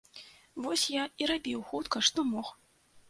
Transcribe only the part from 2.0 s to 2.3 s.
што